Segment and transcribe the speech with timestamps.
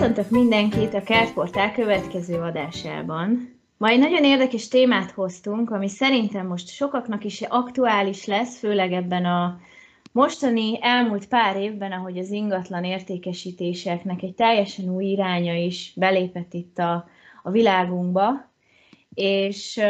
[0.00, 3.58] Köszöntök mindenkit a Kertportál következő adásában.
[3.76, 9.24] Ma egy nagyon érdekes témát hoztunk, ami szerintem most sokaknak is aktuális lesz, főleg ebben
[9.24, 9.60] a
[10.12, 16.78] mostani elmúlt pár évben, ahogy az ingatlan értékesítéseknek egy teljesen új iránya is belépett itt
[16.78, 17.08] a,
[17.42, 18.50] a világunkba,
[19.14, 19.80] és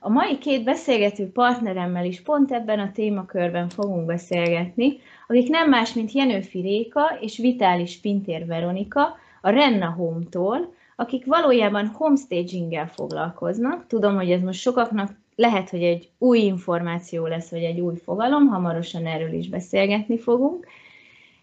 [0.00, 4.98] a mai két beszélgető partneremmel is pont ebben a témakörben fogunk beszélgetni,
[5.28, 11.86] akik nem más, mint Jenőfi Réka és Vitális Pintér Veronika, a Renna Home-tól, akik valójában
[11.86, 13.86] homestaginggel foglalkoznak.
[13.86, 18.46] Tudom, hogy ez most sokaknak lehet, hogy egy új információ lesz, vagy egy új fogalom,
[18.46, 20.66] hamarosan erről is beszélgetni fogunk.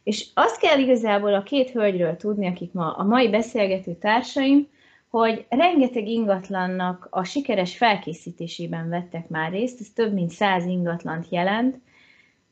[0.04, 4.68] És azt kell igazából a két hölgyről tudni, akik ma a mai beszélgető társaim,
[5.10, 11.80] hogy rengeteg ingatlannak a sikeres felkészítésében vettek már részt, ez több mint száz ingatlant jelent.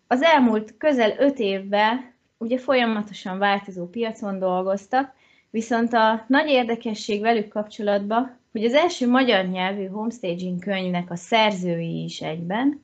[0.07, 5.13] Az elmúlt közel öt évben ugye folyamatosan változó piacon dolgoztak,
[5.53, 12.03] viszont a nagy érdekesség velük kapcsolatban, hogy az első magyar nyelvű homestaging könyvnek a szerzői
[12.03, 12.83] is egyben,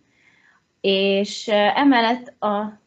[0.82, 2.80] és emellett a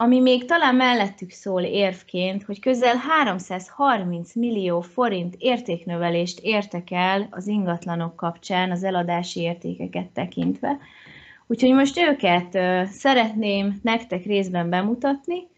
[0.00, 7.46] ami még talán mellettük szól érvként, hogy közel 330 millió forint értéknövelést értek el az
[7.46, 10.78] ingatlanok kapcsán az eladási értékeket tekintve.
[11.46, 12.52] Úgyhogy most őket
[12.90, 15.48] szeretném nektek részben bemutatni,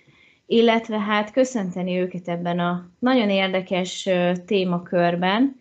[0.52, 4.08] illetve hát köszönteni őket ebben a nagyon érdekes
[4.46, 5.60] témakörben.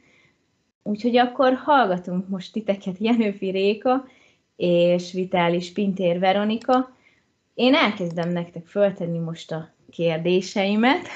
[0.84, 4.06] Úgyhogy akkor hallgatunk most titeket Jenőfi Réka
[4.56, 6.96] és Vitális Pintér Veronika,
[7.54, 11.08] én elkezdem nektek föltenni most a kérdéseimet.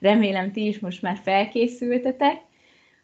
[0.00, 2.40] Remélem ti is most már felkészültetek.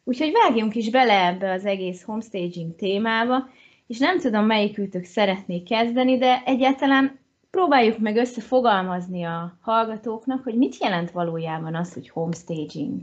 [0.04, 3.48] Úgyhogy vágjunk is bele ebbe az egész homestaging témába,
[3.86, 7.18] és nem tudom, melyikőtök szeretné kezdeni, de egyáltalán
[7.50, 13.00] próbáljuk meg összefogalmazni a hallgatóknak, hogy mit jelent valójában az, hogy homestaging.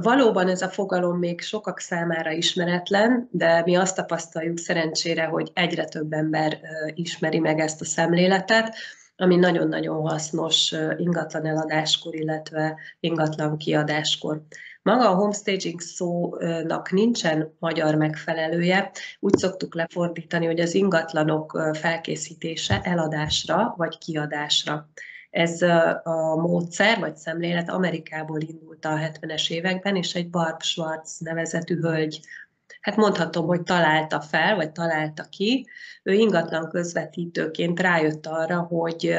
[0.00, 5.84] Valóban ez a fogalom még sokak számára ismeretlen, de mi azt tapasztaljuk szerencsére, hogy egyre
[5.84, 6.58] több ember
[6.94, 8.74] ismeri meg ezt a szemléletet,
[9.20, 14.42] ami nagyon-nagyon hasznos ingatlan eladáskor, illetve ingatlan kiadáskor.
[14.82, 18.90] Maga a homestaging szónak nincsen magyar megfelelője.
[19.18, 24.88] Úgy szoktuk lefordítani, hogy az ingatlanok felkészítése eladásra vagy kiadásra.
[25.30, 25.62] Ez
[26.02, 32.20] a módszer vagy szemlélet Amerikából indult a 70-es években, és egy Barb Schwartz nevezetű hölgy
[32.80, 35.68] hát mondhatom, hogy találta fel, vagy találta ki.
[36.02, 39.18] Ő ingatlan közvetítőként rájött arra, hogy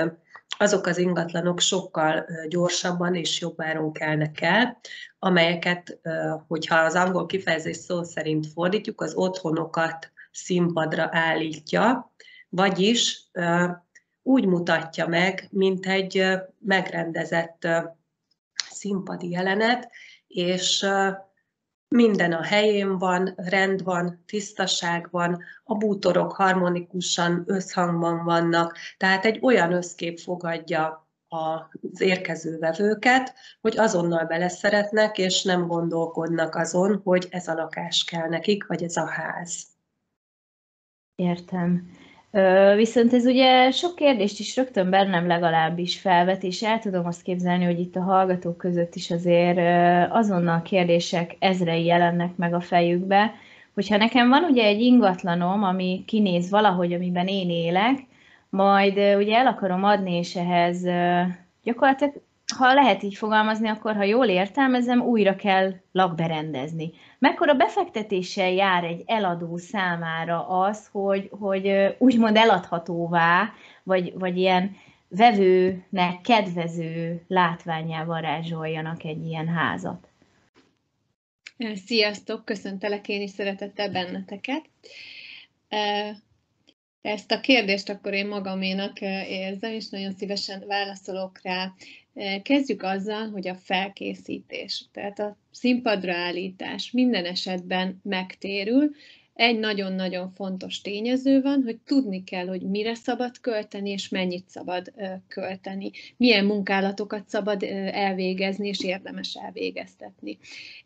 [0.58, 4.80] azok az ingatlanok sokkal gyorsabban és jobb áron kelnek el,
[5.20, 6.00] amelyeket,
[6.48, 12.14] hogyha az angol kifejezés szó szerint fordítjuk, az otthonokat színpadra állítja,
[12.50, 13.30] vagyis
[14.24, 16.26] úgy mutatja meg, mint egy
[16.60, 17.68] megrendezett
[18.70, 19.90] színpadi jelenet,
[20.28, 20.86] és
[21.96, 29.40] minden a helyén van, rend van, tisztaság van, a bútorok harmonikusan összhangban vannak, tehát egy
[29.42, 37.48] olyan összkép fogadja az érkező vevőket, hogy azonnal beleszeretnek, és nem gondolkodnak azon, hogy ez
[37.48, 39.66] a lakás kell nekik, vagy ez a ház.
[41.16, 41.92] Értem.
[42.76, 47.66] Viszont ez ugye sok kérdést is rögtön bennem legalábbis felvet, és el tudom azt képzelni,
[47.66, 49.60] hogy itt a hallgatók között is azért
[50.12, 53.34] azonnal kérdések ezrei jelennek meg a fejükbe,
[53.74, 58.00] hogyha nekem van ugye egy ingatlanom, ami kinéz valahogy, amiben én élek,
[58.50, 60.86] majd ugye el akarom adni, és ehhez
[61.64, 62.14] gyakorlatilag
[62.62, 66.92] ha lehet így fogalmazni, akkor ha jól értelmezem, újra kell lakberendezni.
[67.20, 74.76] Mekkora befektetéssel jár egy eladó számára az, hogy, hogy úgymond eladhatóvá, vagy, vagy ilyen
[75.08, 80.08] vevőnek kedvező látványával rázsoljanak egy ilyen házat?
[81.86, 84.64] Sziasztok, köszöntelek én is szeretettel benneteket.
[87.02, 91.74] Ezt a kérdést akkor én magaménak érzem, és nagyon szívesen válaszolok rá.
[92.44, 98.90] Kezdjük azzal, hogy a felkészítés, tehát a színpadra állítás minden esetben megtérül.
[99.34, 104.94] Egy nagyon-nagyon fontos tényező van, hogy tudni kell, hogy mire szabad költeni, és mennyit szabad
[105.28, 110.38] költeni, milyen munkálatokat szabad elvégezni, és érdemes elvégeztetni.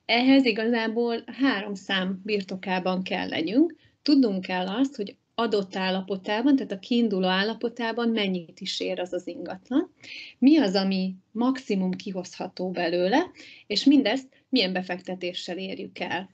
[0.05, 3.75] Ehhez igazából három szám birtokában kell legyünk.
[4.01, 9.27] Tudnunk kell azt, hogy adott állapotában, tehát a kiinduló állapotában mennyit is ér az az
[9.27, 9.93] ingatlan,
[10.37, 13.31] mi az, ami maximum kihozható belőle,
[13.67, 16.29] és mindezt milyen befektetéssel érjük el.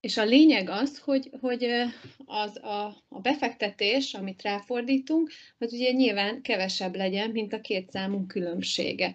[0.00, 1.66] És a lényeg az, hogy, hogy
[2.24, 8.28] az a, a befektetés, amit ráfordítunk, az ugye nyilván kevesebb legyen, mint a két számunk
[8.28, 9.14] különbsége.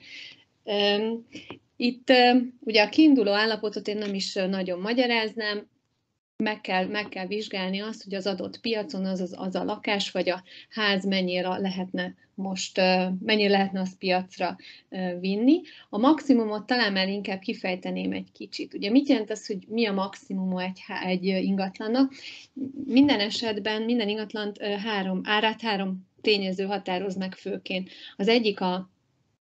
[1.76, 2.12] Itt
[2.60, 5.68] ugye a kiinduló állapotot én nem is nagyon magyaráznám,
[6.38, 10.12] meg kell, meg kell vizsgálni azt, hogy az adott piacon az, az, az a lakás
[10.12, 12.78] vagy a ház mennyire lehetne most,
[13.20, 14.58] mennyire lehetne az piacra
[15.20, 15.62] vinni.
[15.90, 18.74] A maximumot talán már inkább kifejteném egy kicsit.
[18.74, 22.14] Ugye mit jelent az, hogy mi a maximum egy, egy ingatlannak?
[22.86, 27.90] Minden esetben minden ingatlant három, árát három tényező határoz meg főként.
[28.16, 28.93] Az egyik a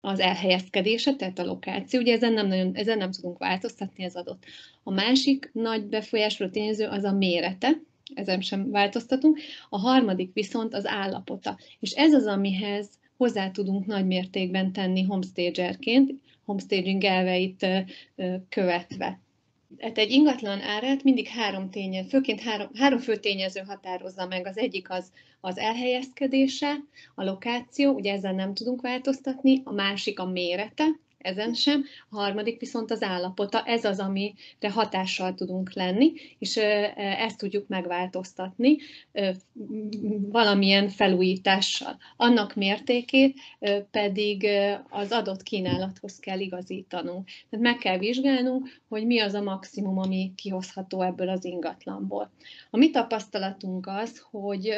[0.07, 4.45] az elhelyezkedése, tehát a lokáció, ugye ezen nem, nagyon, ezen nem tudunk változtatni, ez adott.
[4.83, 7.81] A másik nagy befolyásoló tényező az a mérete,
[8.15, 9.39] ezen sem változtatunk,
[9.69, 11.59] a harmadik viszont az állapota.
[11.81, 16.13] És ez az, amihez hozzá tudunk nagy mértékben tenni homestagerként,
[16.45, 17.67] homestaging elveit
[18.49, 19.21] követve.
[19.79, 24.47] Hát egy ingatlan árát mindig három tényező, főként három, három fő tényező határozza meg.
[24.47, 26.77] Az egyik az az elhelyezkedése,
[27.15, 30.85] a lokáció, ugye ezzel nem tudunk változtatni, a másik a mérete,
[31.27, 36.57] ezen sem, a harmadik viszont az állapota, ez az, amire hatással tudunk lenni, és
[36.97, 38.77] ezt tudjuk megváltoztatni
[40.31, 41.97] valamilyen felújítással.
[42.17, 43.39] Annak mértékét
[43.91, 44.47] pedig
[44.89, 47.29] az adott kínálathoz kell igazítanunk.
[47.51, 52.31] Tehát meg kell vizsgálnunk, hogy mi az a maximum, ami kihozható ebből az ingatlanból.
[52.71, 54.75] A mi tapasztalatunk az, hogy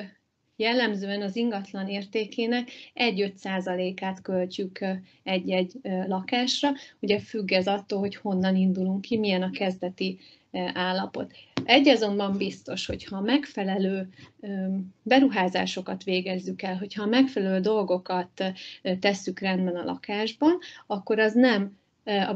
[0.58, 4.78] jellemzően az ingatlan értékének 1-5 át költjük
[5.22, 5.72] egy-egy
[6.06, 6.70] lakásra.
[7.00, 10.19] Ugye függ ez attól, hogy honnan indulunk ki, milyen a kezdeti
[10.72, 11.32] állapot.
[11.64, 14.08] Egy azonban biztos, hogy ha megfelelő
[15.02, 18.44] beruházásokat végezzük el, hogyha megfelelő dolgokat
[19.00, 21.78] tesszük rendben a lakásban, akkor az nem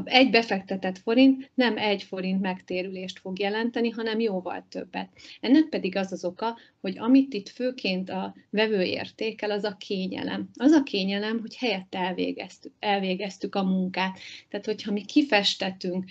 [0.03, 5.09] egy befektetett forint nem egy forint megtérülést fog jelenteni, hanem jóval többet.
[5.39, 10.49] Ennek pedig az az oka, hogy amit itt főként a vevő értékel, az a kényelem.
[10.55, 14.19] Az a kényelem, hogy helyette elvégeztük, elvégeztük a munkát.
[14.49, 16.05] Tehát, hogyha mi kifestetünk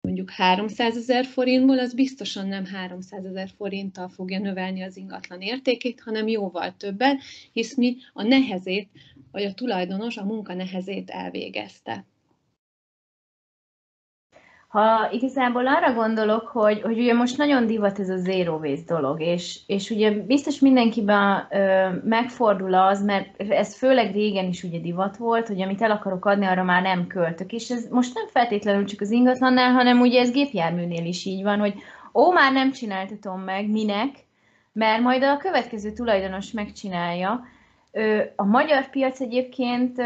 [0.00, 6.00] mondjuk 300 ezer forintból, az biztosan nem 300 ezer forinttal fogja növelni az ingatlan értékét,
[6.00, 7.22] hanem jóval többet,
[7.52, 8.88] hisz mi a nehezét,
[9.32, 12.04] vagy a tulajdonos a munka nehezét elvégezte.
[14.72, 19.20] Ha igazából arra gondolok, hogy, hogy ugye most nagyon divat ez a zero waste dolog,
[19.20, 25.16] és, és ugye biztos mindenkiben ö, megfordul az, mert ez főleg régen is ugye divat
[25.16, 28.84] volt, hogy amit el akarok adni, arra már nem költök, és ez most nem feltétlenül
[28.84, 31.74] csak az ingatlannál, hanem ugye ez gépjárműnél is így van, hogy
[32.14, 34.26] ó, már nem csináltatom meg, minek,
[34.72, 37.44] mert majd a következő tulajdonos megcsinálja.
[38.36, 39.96] A magyar piac egyébként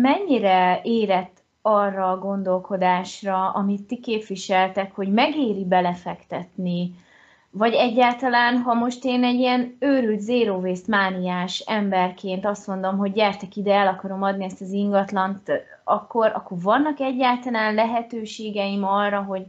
[0.00, 6.94] mennyire érett arra a gondolkodásra, amit ti képviseltek, hogy megéri belefektetni,
[7.56, 13.12] vagy egyáltalán, ha most én egy ilyen őrült zero waste mániás emberként azt mondom, hogy
[13.12, 15.50] gyertek ide, el akarom adni ezt az ingatlant,
[15.84, 19.46] akkor, akkor vannak egyáltalán lehetőségeim arra, hogy,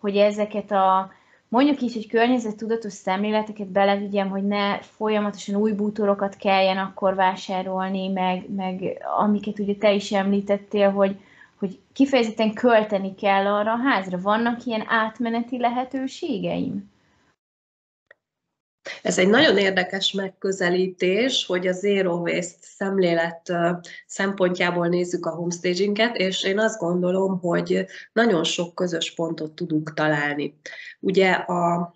[0.00, 1.10] hogy ezeket a
[1.52, 8.54] mondjuk így, hogy környezettudatos szemléleteket belevigyem, hogy ne folyamatosan új bútorokat kelljen akkor vásárolni, meg,
[8.54, 11.16] meg amiket ugye te is említettél, hogy,
[11.58, 14.20] hogy kifejezetten költeni kell arra a házra.
[14.20, 16.90] Vannak ilyen átmeneti lehetőségeim?
[19.02, 23.52] Ez egy nagyon érdekes megközelítés, hogy a zero waste szemlélet
[24.06, 30.58] szempontjából nézzük a homestaginget, és én azt gondolom, hogy nagyon sok közös pontot tudunk találni.
[31.00, 31.94] Ugye a,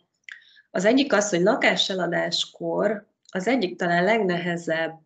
[0.71, 5.01] az egyik az, hogy lakásseladáskor az egyik talán legnehezebb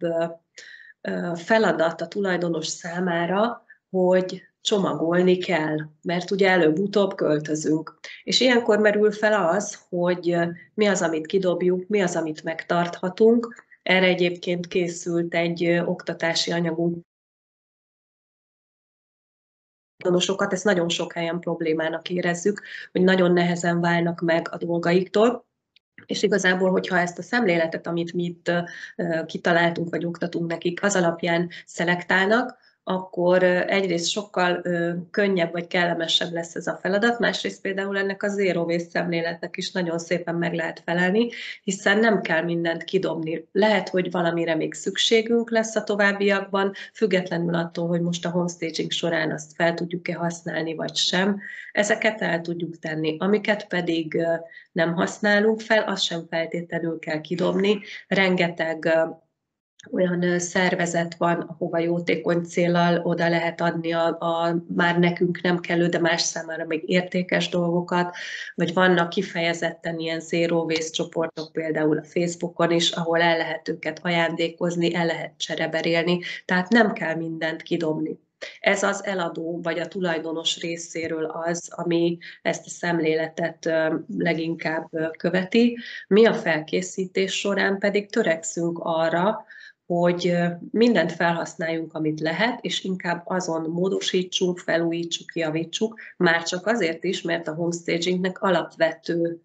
[1.35, 7.99] feladat a tulajdonos számára, hogy csomagolni kell, mert ugye előbb-utóbb költözünk.
[8.25, 10.37] És ilyenkor merül fel az, hogy
[10.75, 13.64] mi az, amit kidobjuk, mi az, amit megtarthatunk.
[13.83, 17.09] Erre egyébként készült egy oktatási anyagunk
[19.97, 22.62] tulajdonosokat, ezt nagyon sok helyen problémának érezzük,
[22.93, 25.49] hogy nagyon nehezen válnak meg a dolgaiktól,
[26.07, 28.50] és igazából, hogyha ezt a szemléletet, amit mi itt
[29.26, 34.63] kitaláltunk, vagy oktatunk nekik, az alapján szelektálnak, akkor egyrészt sokkal
[35.11, 39.73] könnyebb vagy kellemesebb lesz ez a feladat, másrészt például ennek a zero waste szemléletnek is
[39.73, 41.29] nagyon szépen meg lehet felelni,
[41.63, 43.49] hiszen nem kell mindent kidobni.
[43.53, 49.33] Lehet, hogy valamire még szükségünk lesz a továbbiakban, függetlenül attól, hogy most a homestaging során
[49.33, 51.41] azt fel tudjuk-e használni, vagy sem.
[51.73, 53.17] Ezeket el tudjuk tenni.
[53.19, 54.27] Amiket pedig
[54.73, 57.81] nem használunk fel, azt sem feltétlenül kell kidobni.
[58.09, 58.99] Rengeteg
[59.93, 65.87] olyan szervezet van, ahova jótékony célral oda lehet adni a, a már nekünk nem kellő,
[65.87, 68.17] de más számára még értékes dolgokat,
[68.55, 74.01] vagy vannak kifejezetten ilyen zero waste csoportok, például a Facebookon is, ahol el lehet őket
[74.03, 78.19] ajándékozni, el lehet csereberélni, tehát nem kell mindent kidobni.
[78.61, 83.71] Ez az eladó vagy a tulajdonos részéről az, ami ezt a szemléletet
[84.19, 85.79] leginkább követi.
[86.09, 89.45] Mi a felkészítés során pedig törekszünk arra,
[89.99, 90.35] hogy
[90.71, 97.49] mindent felhasználjunk, amit lehet, és inkább azon módosítsunk, felújítsuk, javítsuk, már csak azért is, mert
[97.49, 99.41] a homestagingnek alapvető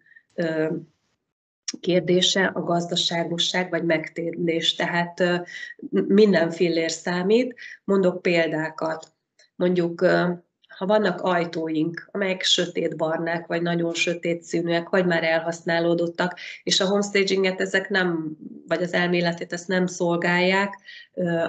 [1.80, 4.74] kérdése a gazdaságosság vagy megtérülés.
[4.74, 5.22] Tehát
[5.90, 7.54] minden fillér számít.
[7.84, 9.12] Mondok példákat.
[9.56, 10.06] Mondjuk,
[10.76, 16.86] ha vannak ajtóink, amelyek sötét barnák, vagy nagyon sötét színűek, vagy már elhasználódottak, és a
[16.86, 20.74] homestaginget ezek nem, vagy az elméletét ezt nem szolgálják,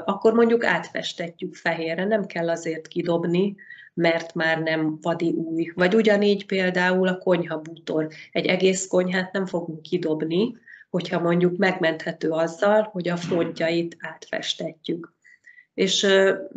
[0.06, 3.56] akkor mondjuk átfestetjük fehérre, nem kell azért kidobni,
[3.94, 5.72] mert már nem vadi új.
[5.76, 8.08] Vagy ugyanígy például a konyha bútor.
[8.32, 10.56] Egy egész konyhát nem fogunk kidobni,
[10.90, 15.16] hogyha mondjuk megmenthető azzal, hogy a frontjait átfestetjük.
[15.78, 16.08] És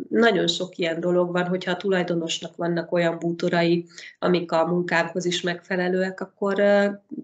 [0.09, 3.85] nagyon sok ilyen dolog van, hogyha a tulajdonosnak vannak olyan bútorai,
[4.19, 6.55] amik a munkánkhoz is megfelelőek, akkor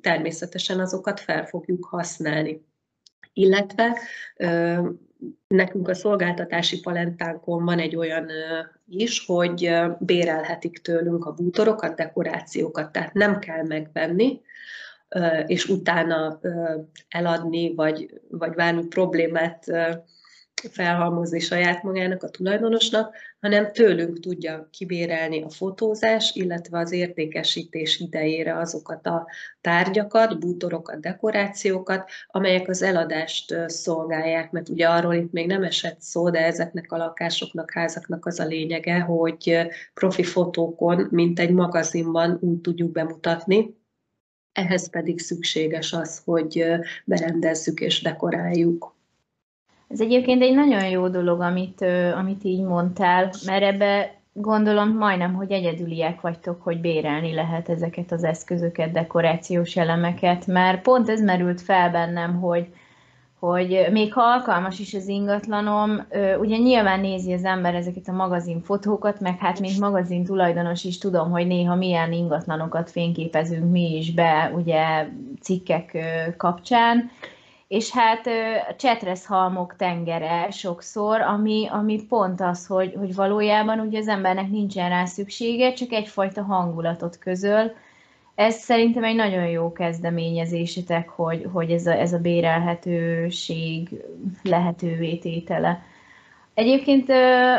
[0.01, 2.65] természetesen azokat fel fogjuk használni.
[3.33, 3.97] Illetve
[5.47, 8.27] nekünk a szolgáltatási palentánkon van egy olyan
[8.87, 14.41] is, hogy bérelhetik tőlünk a bútorokat, dekorációkat, tehát nem kell megvenni,
[15.45, 16.39] és utána
[17.09, 19.65] eladni, vagy, vagy bármi problémát
[20.71, 28.57] felhalmozni saját magának, a tulajdonosnak, hanem tőlünk tudja kibérelni a fotózás, illetve az értékesítés idejére
[28.57, 29.27] azokat a
[29.61, 36.29] tárgyakat, bútorokat, dekorációkat, amelyek az eladást szolgálják, mert ugye arról itt még nem esett szó,
[36.29, 42.61] de ezeknek a lakásoknak, házaknak az a lényege, hogy profi fotókon, mint egy magazinban úgy
[42.61, 43.75] tudjuk bemutatni,
[44.51, 46.65] ehhez pedig szükséges az, hogy
[47.05, 48.96] berendezzük és dekoráljuk.
[49.87, 55.51] Ez egyébként egy nagyon jó dolog, amit, amit így mondtál, mert ebbe gondolom majdnem, hogy
[55.51, 61.91] egyedüliek vagytok, hogy bérelni lehet ezeket az eszközöket, dekorációs elemeket, mert pont ez merült fel
[61.91, 62.67] bennem, hogy,
[63.39, 66.05] hogy még ha alkalmas is az ingatlanom,
[66.39, 70.97] ugye nyilván nézi az ember ezeket a magazin fotókat, meg hát mint magazin tulajdonos is
[70.97, 75.07] tudom, hogy néha milyen ingatlanokat fényképezünk mi is be, ugye
[75.41, 75.97] cikkek
[76.37, 77.09] kapcsán,
[77.67, 78.29] és hát
[78.77, 85.05] csetreszhalmok tengere sokszor, ami, ami pont az, hogy, hogy valójában ugye az embernek nincsen rá
[85.05, 87.71] szüksége, csak egyfajta hangulatot közöl.
[88.35, 94.03] Ez szerintem egy nagyon jó kezdeményezésetek, hogy, hogy ez, a, ez a bérelhetőség
[94.43, 95.81] lehetővé tétele.
[96.53, 97.11] Egyébként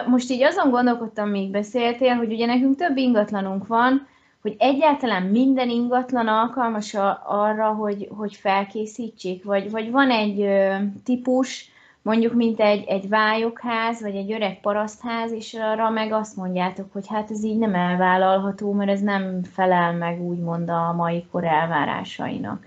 [0.07, 4.07] most így azon gondolkodtam, még beszéltél, hogy ugye nekünk több ingatlanunk van,
[4.43, 10.77] hogy egyáltalán minden ingatlan alkalmas a, arra, hogy, hogy felkészítsék, vagy, vagy van egy ö,
[11.05, 11.71] típus,
[12.03, 17.07] mondjuk mint egy, egy vályokház, vagy egy öreg parasztház, és arra meg azt mondjátok, hogy
[17.09, 22.67] hát ez így nem elvállalható, mert ez nem felel meg úgymond a mai kor elvárásainak.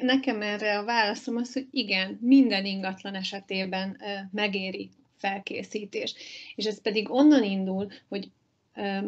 [0.00, 3.96] Nekem erre a válaszom az, hogy igen, minden ingatlan esetében
[4.32, 6.14] megéri felkészítés.
[6.54, 8.30] És ez pedig onnan indul, hogy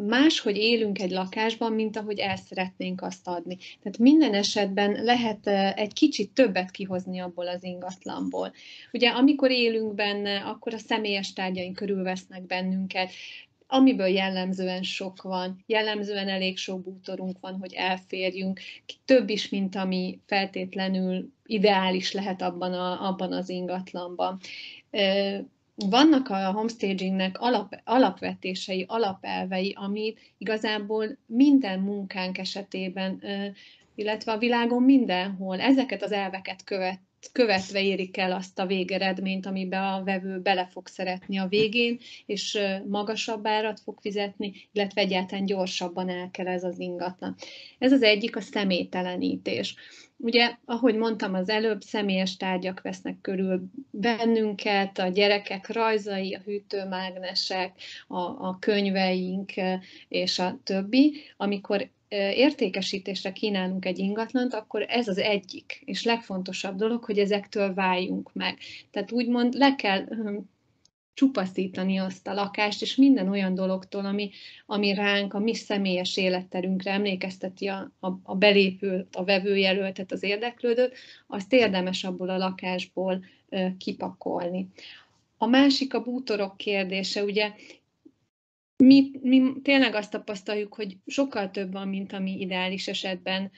[0.06, 3.56] máshogy élünk egy lakásban, mint ahogy el szeretnénk azt adni.
[3.56, 5.46] Tehát minden esetben lehet
[5.76, 8.52] egy kicsit többet kihozni abból az ingatlanból.
[8.92, 13.10] Ugye amikor élünk benne, akkor a személyes tárgyaink körülvesznek bennünket,
[13.66, 18.60] amiből jellemzően sok van, jellemzően elég sok bútorunk van, hogy elférjünk,
[19.04, 24.40] több is, mint ami feltétlenül ideális lehet abban, a, abban az ingatlanban
[25.88, 33.22] vannak a homestagingnek alap, alapvetései, alapelvei, amit igazából minden munkánk esetében,
[33.94, 37.00] illetve a világon mindenhol ezeket az elveket követ,
[37.32, 42.58] követve érik el azt a végeredményt, amiben a vevő bele fog szeretni a végén, és
[42.88, 47.36] magasabb árat fog fizetni, illetve egyáltalán gyorsabban el kell ez az ingatlan.
[47.78, 49.74] Ez az egyik a személytelenítés.
[50.16, 57.72] Ugye, ahogy mondtam az előbb, személyes tárgyak vesznek körül bennünket, a gyerekek rajzai, a hűtőmágnesek,
[58.08, 59.52] a, a könyveink
[60.08, 61.14] és a többi.
[61.36, 68.32] Amikor értékesítésre kínálunk egy ingatlant, akkor ez az egyik és legfontosabb dolog, hogy ezektől váljunk
[68.32, 68.58] meg.
[68.90, 70.06] Tehát úgymond le kell
[71.14, 74.30] csupaszítani azt a lakást, és minden olyan dologtól, ami,
[74.66, 80.96] ami ránk, a mi személyes életterünkre emlékezteti a, a, a belépőt, a vevőjelöltet, az érdeklődőt,
[81.26, 84.68] azt érdemes abból a lakásból ö, kipakolni.
[85.36, 87.52] A másik a bútorok kérdése, ugye
[88.80, 93.50] mi, mi tényleg azt tapasztaljuk, hogy sokkal több van, mint ami ideális esetben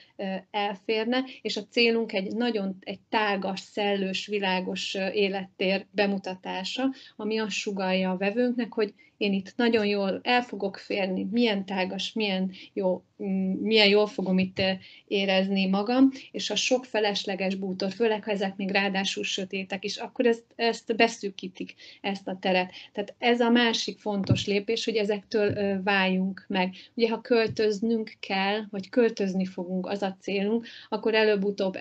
[0.51, 8.11] elférne, és a célunk egy nagyon egy tágas, szellős, világos élettér bemutatása, ami azt sugalja
[8.11, 13.51] a vevőnknek, hogy én itt nagyon jól el fogok férni, milyen tágas, milyen, jó, mm,
[13.51, 14.77] milyen jól fogom itt eh,
[15.07, 20.25] érezni magam, és a sok felesleges bútor, főleg ha ezek még ráadásul sötétek is, akkor
[20.25, 22.71] ezt, ezt beszűkítik, ezt a teret.
[22.93, 26.75] Tehát ez a másik fontos lépés, hogy ezektől váljunk meg.
[26.95, 31.77] Ugye, ha költöznünk kell, vagy költözni fogunk, az a célunk, akkor előbb-utóbb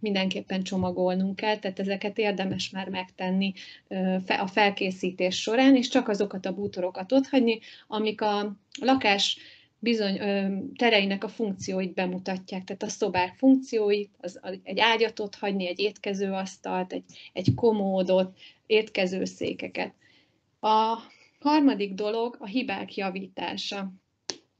[0.00, 3.52] mindenképpen csomagolnunk kell, tehát ezeket érdemes már megtenni
[4.26, 9.38] a felkészítés során, és csak azokat a bútorokat, faktorokat otthagyni, amik a lakás
[9.78, 15.66] bizony ö, tereinek a funkcióit bemutatják, tehát a szobák funkcióit, az, egy ágyat ott hagyni,
[15.66, 19.92] egy étkezőasztalt, egy, egy komódot, étkezőszékeket.
[20.60, 20.98] A
[21.40, 23.92] harmadik dolog a hibák javítása.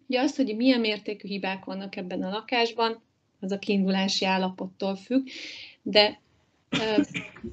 [0.08, 3.02] Ugye az, hogy milyen mértékű hibák vannak ebben a lakásban,
[3.40, 5.26] az a kiindulási állapottól függ,
[5.82, 6.20] de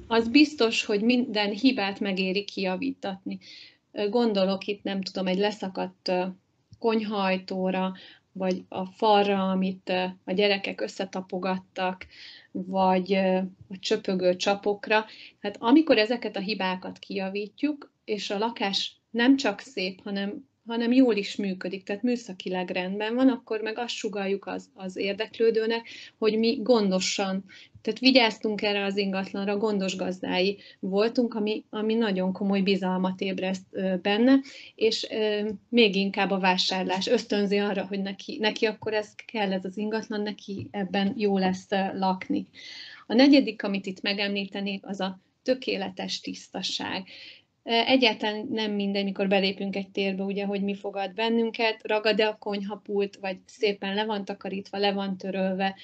[0.06, 3.38] az biztos, hogy minden hibát megéri kijavítatni.
[4.10, 6.12] Gondolok itt, nem tudom, egy leszakadt
[6.78, 7.92] konyhajtóra,
[8.32, 9.88] vagy a falra, amit
[10.24, 12.06] a gyerekek összetapogattak,
[12.50, 13.14] vagy
[13.68, 15.04] a csöpögő csapokra.
[15.40, 21.16] Hát amikor ezeket a hibákat kijavítjuk, és a lakás nem csak szép, hanem hanem jól
[21.16, 26.58] is működik, tehát műszakileg rendben van, akkor meg azt sugaljuk az, az érdeklődőnek, hogy mi
[26.62, 27.44] gondosan,
[27.82, 34.40] tehát vigyáztunk erre az ingatlanra, gondos gazdái voltunk, ami, ami nagyon komoly bizalmat ébreszt benne,
[34.74, 35.06] és
[35.68, 40.20] még inkább a vásárlás ösztönzi arra, hogy neki, neki akkor ez kell, ez az ingatlan,
[40.20, 42.46] neki ebben jó lesz lakni.
[43.06, 47.06] A negyedik, amit itt megemlítenék, az a tökéletes tisztaság.
[47.64, 53.16] Egyáltalán nem mindegy, mikor belépünk egy térbe, ugye, hogy mi fogad bennünket, ragad-e a konyhapult,
[53.16, 55.76] vagy szépen le van takarítva, le van törölve,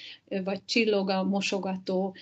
[0.43, 2.15] vagy csillog a mosogató,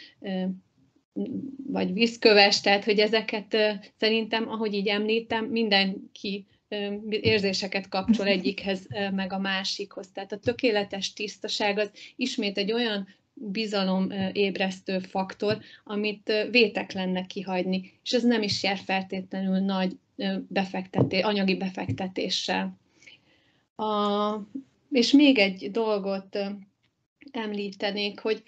[1.67, 3.57] vagy vízköves, tehát hogy ezeket
[3.97, 6.45] szerintem, ahogy így említem, mindenki
[7.09, 10.11] érzéseket kapcsol egyikhez, meg a másikhoz.
[10.11, 13.07] Tehát a tökéletes tisztaság az ismét egy olyan
[13.39, 19.97] bizalom ébresztő faktor, amit vétek lenne kihagyni, és ez nem is jár feltétlenül nagy
[20.47, 22.77] befektetés, anyagi befektetéssel.
[23.75, 24.35] A,
[24.91, 26.39] és még egy dolgot
[27.31, 28.43] említenék, hogy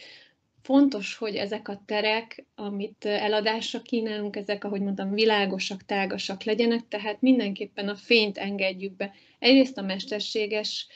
[0.62, 7.21] fontos, hogy ezek a terek, amit eladásra kínálunk, ezek, ahogy mondtam, világosak, tágasak legyenek, tehát
[7.21, 9.13] mindenképpen a fényt engedjük be.
[9.39, 10.88] Egyrészt a mesterséges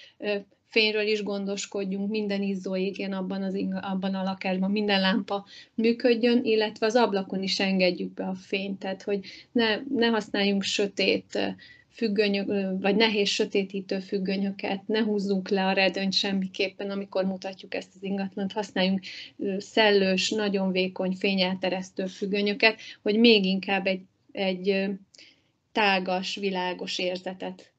[0.75, 6.85] fényről is gondoskodjunk, minden izzó égjen abban, az, abban a lakásban, minden lámpa működjön, illetve
[6.85, 9.19] az ablakon is engedjük be a fényt, tehát hogy
[9.51, 11.39] ne, ne használjunk sötét
[11.89, 12.47] függönyök,
[12.81, 18.51] vagy nehéz sötétítő függönyöket, ne húzzunk le a redőnyt semmiképpen, amikor mutatjuk ezt az ingatlant,
[18.51, 18.99] használjunk
[19.57, 24.85] szellős, nagyon vékony, fényelteresztő függönyöket, hogy még inkább egy, egy
[25.71, 27.71] tágas, világos érzetet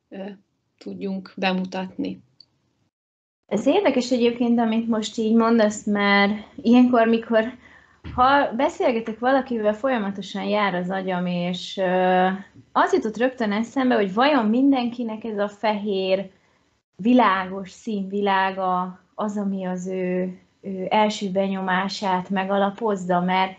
[0.78, 2.24] tudjunk bemutatni.
[3.46, 7.52] Ez érdekes egyébként, amit most így mondasz, mert ilyenkor, mikor
[8.14, 11.80] ha beszélgetek valakivel, folyamatosan jár az agyam, és
[12.72, 16.30] az jutott rögtön eszembe, hogy vajon mindenkinek ez a fehér,
[16.96, 23.56] világos színvilága az, ami az ő, ő első benyomását megalapozza, mert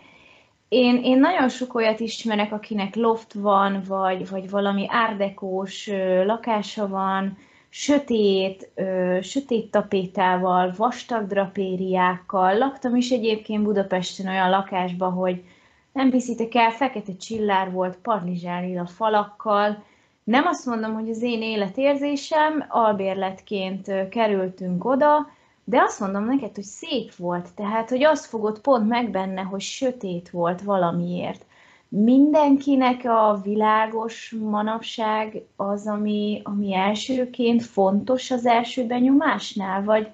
[0.68, 5.90] én, én nagyon sok olyat ismerek, akinek loft van, vagy, vagy valami árdekós
[6.24, 12.58] lakása van, sötét, ö, sötét tapétával, vastag drapériákkal.
[12.58, 15.44] Laktam is egyébként Budapesten olyan lakásban, hogy
[15.92, 19.84] nem viszitek el, fekete csillár volt, parlizsánil a falakkal.
[20.24, 25.26] Nem azt mondom, hogy az én életérzésem, albérletként kerültünk oda,
[25.64, 29.60] de azt mondom neked, hogy szép volt, tehát, hogy azt fogod pont meg benne, hogy
[29.60, 31.46] sötét volt valamiért
[31.88, 40.10] mindenkinek a világos manapság az, ami, ami elsőként fontos az első benyomásnál, vagy,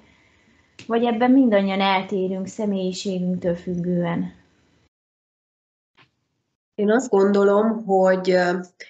[0.86, 4.32] vagy ebben mindannyian eltérünk személyiségünktől függően?
[6.74, 8.36] Én azt gondolom, hogy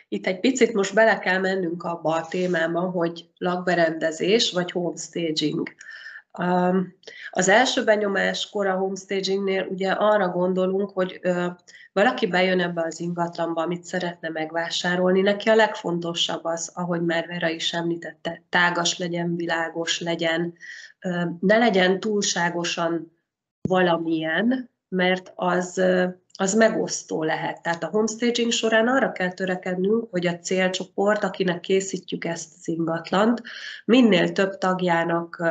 [0.09, 5.69] itt egy picit most bele kell mennünk abba a témába, hogy lakberendezés vagy homestaging.
[7.31, 11.21] Az első benyomáskor a homestagingnél ugye arra gondolunk, hogy
[11.93, 17.49] valaki bejön ebbe az ingatlanba, amit szeretne megvásárolni, neki a legfontosabb az, ahogy már Vera
[17.49, 20.55] is említette, tágas legyen, világos legyen,
[21.41, 23.19] ne legyen túlságosan
[23.69, 25.83] valamilyen, mert az
[26.39, 27.63] az megosztó lehet.
[27.63, 33.43] Tehát a homestaging során arra kell törekednünk, hogy a célcsoport, akinek készítjük ezt az ingatlant,
[33.85, 35.43] minél több tagjának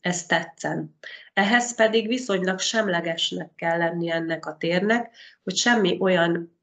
[0.00, 0.96] ez tetszen.
[1.32, 6.58] Ehhez pedig viszonylag semlegesnek kell lenni ennek a térnek, hogy semmi olyan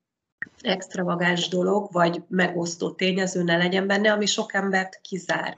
[0.62, 5.58] extravagáns dolog, vagy megosztó tényező ne legyen benne, ami sok embert kizár.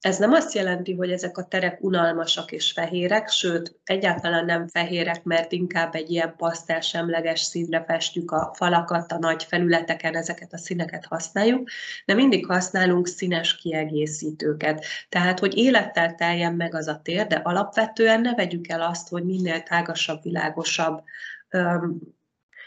[0.00, 5.22] Ez nem azt jelenti, hogy ezek a terek unalmasak és fehérek, sőt, egyáltalán nem fehérek,
[5.22, 11.04] mert inkább egy ilyen pasztelsemleges színre festjük a falakat, a nagy felületeken ezeket a színeket
[11.04, 11.68] használjuk,
[12.04, 14.84] de mindig használunk színes kiegészítőket.
[15.08, 19.24] Tehát, hogy élettel teljen meg az a tér, de alapvetően ne vegyük el azt, hogy
[19.24, 21.02] minél tágasabb, világosabb,
[21.48, 21.98] öm,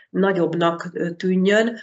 [0.10, 1.80] nagyobbnak tűnjön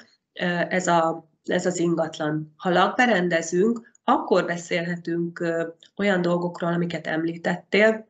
[0.68, 2.54] ez, a, ez az ingatlan.
[2.56, 5.44] Ha lakberendezünk, akkor beszélhetünk
[5.96, 8.08] olyan dolgokról, amiket említettél,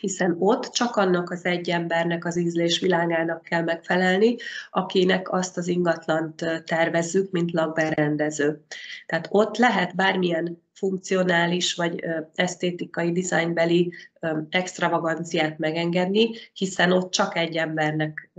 [0.00, 4.36] hiszen ott csak annak az egy embernek az ízlés világának kell megfelelni,
[4.70, 8.64] akinek azt az ingatlant tervezzük, mint lakberendező.
[9.06, 13.92] Tehát ott lehet bármilyen funkcionális vagy esztétikai, dizájnbeli
[14.48, 18.30] extravaganciát megengedni, hiszen ott csak egy embernek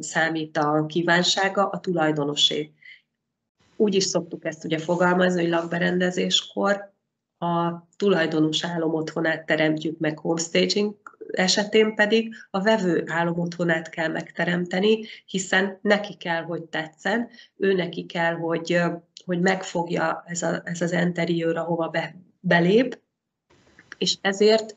[0.00, 2.72] számít a kívánsága, a tulajdonosé
[3.76, 6.94] úgy is szoktuk ezt ugye fogalmazni, hogy lakberendezéskor
[7.38, 10.94] a tulajdonos álom otthonát teremtjük meg homestaging
[11.30, 18.06] esetén pedig a vevő álom otthonát kell megteremteni, hiszen neki kell, hogy tetszen, ő neki
[18.06, 18.80] kell, hogy,
[19.24, 23.00] hogy megfogja ez, a, ez az interiőr, ahova be, belép,
[23.98, 24.76] és ezért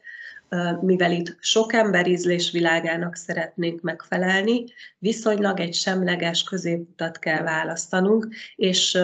[0.81, 4.63] mivel itt sok ember ízlés világának szeretnénk megfelelni,
[4.97, 8.97] viszonylag egy semleges középutat kell választanunk, és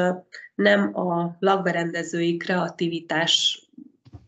[0.56, 3.64] nem a lakberendezői kreativitás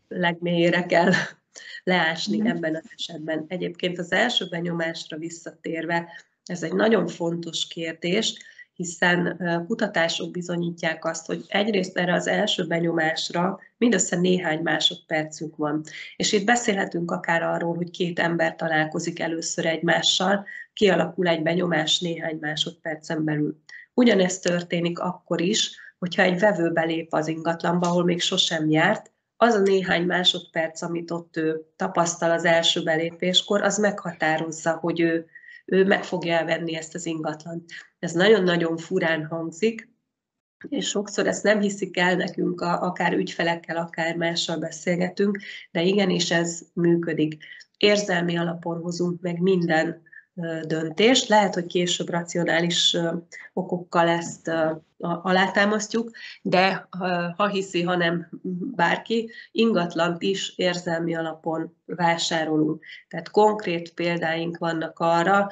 [0.08, 1.12] legmélyére kell
[1.84, 2.46] leásni mm.
[2.46, 3.46] ebben az esetben.
[3.48, 6.10] Egyébként az első benyomásra visszatérve,
[6.46, 8.38] ez egy nagyon fontos kérdés,
[8.78, 15.84] hiszen kutatások bizonyítják azt, hogy egyrészt erre az első benyomásra mindössze néhány másodpercünk van.
[16.16, 22.38] És itt beszélhetünk akár arról, hogy két ember találkozik először egymással, kialakul egy benyomás néhány
[22.42, 23.58] másodpercen belül.
[23.94, 29.54] Ugyanezt történik akkor is, hogyha egy vevő belép az ingatlanba, ahol még sosem járt, az
[29.54, 35.28] a néhány másodperc, amit ott ő tapasztal az első belépéskor, az meghatározza, hogy ő
[35.68, 37.64] ő meg fogja elvenni ezt az ingatlant.
[38.00, 39.90] Ez nagyon-nagyon furán hangzik,
[40.70, 45.40] és sokszor ezt nem hiszik el nekünk, a, akár ügyfelekkel, akár mással beszélgetünk,
[45.72, 47.38] de igenis ez működik.
[47.78, 50.02] Érzelmi alapon hozunk meg minden
[50.66, 51.28] döntést.
[51.28, 52.98] Lehet, hogy később racionális
[53.54, 54.52] okokkal ezt
[55.00, 56.88] alátámasztjuk, de
[57.36, 58.30] ha hiszi, ha nem
[58.76, 62.84] bárki, ingatlant is érzelmi alapon vásárolunk.
[63.08, 65.50] Tehát konkrét példáink vannak arra,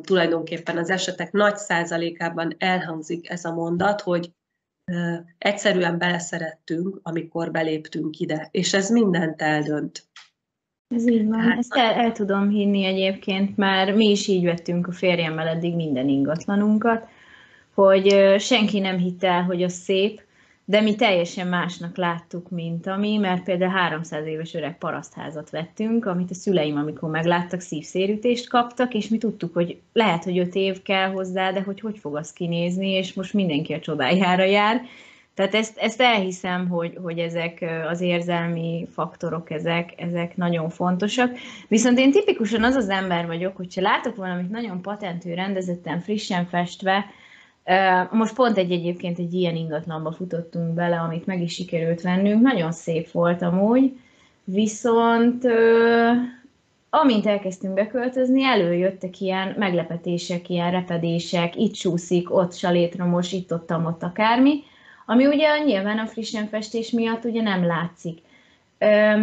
[0.00, 4.32] tulajdonképpen az esetek nagy százalékában elhangzik ez a mondat, hogy
[5.38, 10.08] egyszerűen beleszerettünk, amikor beléptünk ide, és ez mindent eldönt.
[10.88, 11.40] Ez így van.
[11.40, 15.74] Hát, Ezt el, el tudom hinni egyébként, már mi is így vettünk a férjemmel eddig
[15.74, 17.08] minden ingatlanunkat,
[17.74, 20.22] hogy senki nem hitte el, hogy az szép,
[20.64, 26.30] de mi teljesen másnak láttuk, mint ami, mert például 300 éves öreg parasztházat vettünk, amit
[26.30, 31.10] a szüleim, amikor megláttak, szívszérítést kaptak, és mi tudtuk, hogy lehet, hogy 5 év kell
[31.10, 34.82] hozzá, de hogy hogy fog az kinézni, és most mindenki a csodájára jár,
[35.34, 41.36] tehát ezt, ezt elhiszem, hogy, hogy ezek az érzelmi faktorok, ezek, ezek nagyon fontosak.
[41.68, 47.04] Viszont én tipikusan az az ember vagyok, hogyha látok valamit nagyon patentő, rendezetten, frissen festve,
[48.10, 52.72] most pont egy egyébként egy ilyen ingatlanba futottunk bele, amit meg is sikerült vennünk, nagyon
[52.72, 53.98] szép volt amúgy,
[54.44, 55.44] viszont
[56.90, 64.02] amint elkezdtünk beköltözni, előjöttek ilyen meglepetések, ilyen repedések, itt csúszik, ott salétromos, itt ott, ott
[64.02, 64.62] akármi,
[65.06, 68.18] ami ugye nyilván a frissen festés miatt ugye nem látszik.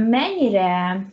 [0.10, 1.06] Mennyire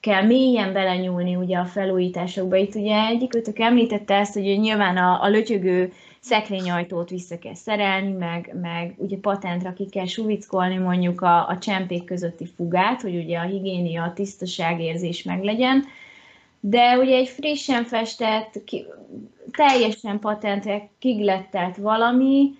[0.00, 2.56] kell mélyen belenyúlni ugye a felújításokba.
[2.56, 8.56] Itt ugye egyikőtök említette ezt, hogy nyilván a, a lötyögő szekrényajtót vissza kell szerelni, meg,
[8.60, 13.42] meg ugye patentra ki kell suvickolni mondjuk a, a csempék közötti fugát, hogy ugye a
[13.42, 15.84] higiénia, a tisztaságérzés meglegyen.
[16.60, 18.84] De ugye egy frissen festett, ki,
[19.50, 22.50] teljesen patentre kiglettelt valami,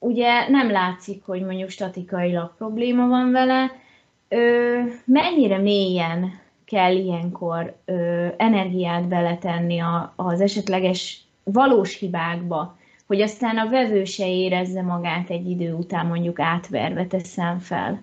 [0.00, 3.70] ugye nem látszik, hogy mondjuk statikailag probléma van vele,
[4.28, 13.58] ö, mennyire mélyen kell ilyenkor ö, energiát beletenni a, az esetleges valós hibákba, hogy aztán
[13.58, 18.02] a vevő se érezze magát egy idő után mondjuk átverve teszem fel.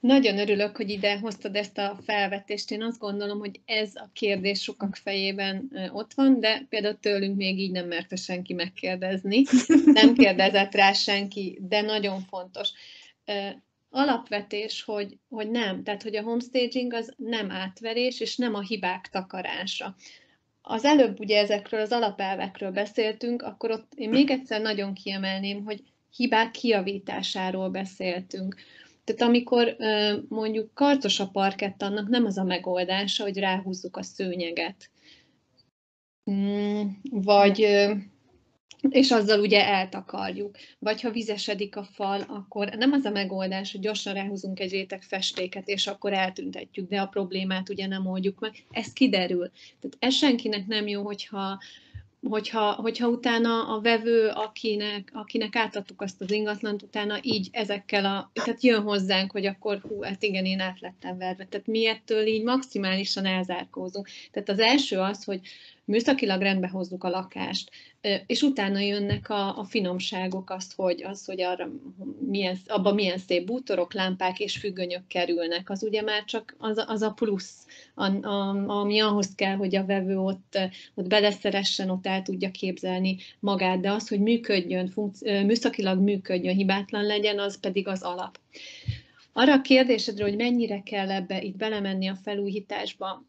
[0.00, 2.70] Nagyon örülök, hogy ide hoztad ezt a felvetést.
[2.70, 7.58] Én azt gondolom, hogy ez a kérdés sokak fejében ott van, de például tőlünk még
[7.58, 9.42] így nem merte senki megkérdezni.
[9.84, 12.70] Nem kérdezett rá senki, de nagyon fontos.
[13.90, 19.08] Alapvetés, hogy, hogy nem, tehát hogy a homestaging az nem átverés, és nem a hibák
[19.12, 19.94] takarása.
[20.62, 25.82] Az előbb ugye ezekről az alapelvekről beszéltünk, akkor ott én még egyszer nagyon kiemelném, hogy
[26.16, 28.56] hibák kiavításáról beszéltünk
[29.06, 29.76] tehát amikor
[30.28, 34.90] mondjuk karcos a parkett, annak nem az a megoldása, hogy ráhúzzuk a szőnyeget.
[36.30, 37.66] Mm, vagy
[38.88, 40.56] és azzal ugye eltakarjuk.
[40.78, 45.02] Vagy ha vizesedik a fal, akkor nem az a megoldás, hogy gyorsan ráhúzunk egy réteg
[45.02, 48.52] festéket, és akkor eltüntetjük, de a problémát ugye nem oldjuk meg.
[48.70, 49.50] Ez kiderül.
[49.80, 51.58] Tehát ez senkinek nem jó, hogyha
[52.28, 58.30] hogyha, hogyha utána a vevő, akinek, akinek átadtuk azt az ingatlant, utána így ezekkel a,
[58.32, 61.44] tehát jön hozzánk, hogy akkor hú, hát igen, én át lettem verve.
[61.44, 64.08] Tehát mi ettől így maximálisan elzárkózunk.
[64.30, 65.40] Tehát az első az, hogy
[65.86, 67.70] műszakilag rendbe hozzuk a lakást,
[68.26, 71.68] és utána jönnek a, a finomságok, azt, hogy, az, hogy arra
[72.26, 75.70] milyen, abban milyen szép bútorok, lámpák és függönyök kerülnek.
[75.70, 79.86] Az ugye már csak az, az a plusz, a, a, ami ahhoz kell, hogy a
[79.86, 80.58] vevő ott,
[80.94, 87.04] ott beleszeressen, ott el tudja képzelni magát, de az, hogy működjön, funkci- műszakilag működjön, hibátlan
[87.04, 88.38] legyen, az pedig az alap.
[89.32, 93.24] Arra a kérdésedre, hogy mennyire kell ebbe itt belemenni a felújításba,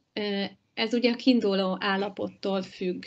[0.77, 3.05] ez ugye a kiinduló állapottól függ.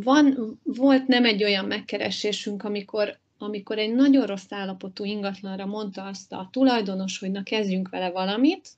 [0.00, 6.32] Van, volt nem egy olyan megkeresésünk, amikor, amikor egy nagyon rossz állapotú ingatlanra mondta azt
[6.32, 8.68] a tulajdonos, hogy na kezdjünk vele valamit,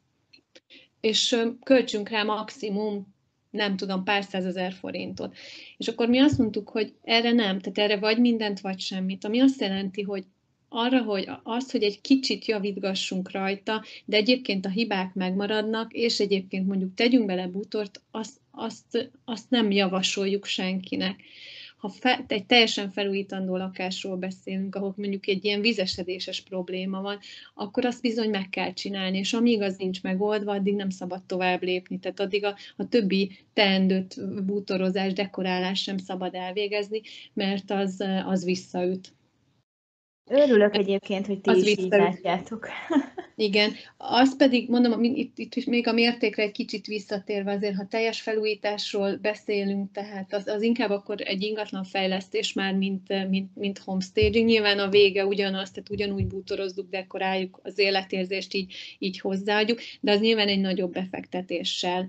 [1.01, 3.15] és költsünk rá maximum,
[3.51, 5.37] nem tudom, pár százezer forintot.
[5.77, 9.41] És akkor mi azt mondtuk, hogy erre nem, tehát erre vagy mindent, vagy semmit, ami
[9.41, 10.25] azt jelenti, hogy
[10.69, 16.67] arra, hogy azt, hogy egy kicsit javítgassunk rajta, de egyébként a hibák megmaradnak, és egyébként
[16.67, 21.21] mondjuk tegyünk bele bútort, azt, azt, azt nem javasoljuk senkinek.
[21.79, 27.19] Ha fe, egy teljesen felújítandó lakásról beszélünk, ahol mondjuk egy ilyen vizesedéses probléma van,
[27.55, 31.63] akkor azt bizony meg kell csinálni, és amíg az nincs megoldva, addig nem szabad tovább
[31.63, 31.99] lépni.
[31.99, 37.01] Tehát addig a, a többi teendőt, bútorozás, dekorálás sem szabad elvégezni,
[37.33, 39.13] mert az, az visszaüt.
[40.29, 42.69] Örülök egyébként, hogy ti az is így látjátok.
[43.37, 48.21] Igen, az pedig, mondom, itt, itt még a mértékre egy kicsit visszatérve, azért, ha teljes
[48.21, 54.49] felújításról beszélünk, tehát az, az inkább akkor egy ingatlan fejlesztés már, mint, mint, mint homestaging.
[54.49, 60.21] Nyilván a vége ugyanaz, tehát ugyanúgy bútorozzuk, dekoráljuk, az életérzést így, így hozzáadjuk, de az
[60.21, 62.09] nyilván egy nagyobb befektetéssel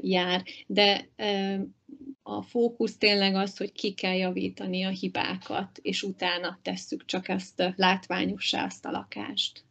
[0.00, 0.42] jár.
[0.66, 1.08] De
[2.26, 7.72] a fókusz tényleg az, hogy ki kell javítani a hibákat, és utána tesszük csak ezt
[7.76, 9.64] látványossá, azt a lakást.